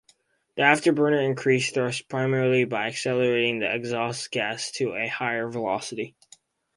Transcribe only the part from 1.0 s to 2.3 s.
increases thrust